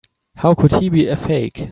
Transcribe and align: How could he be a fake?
How 0.37 0.55
could 0.55 0.73
he 0.73 0.89
be 0.89 1.07
a 1.07 1.15
fake? 1.15 1.69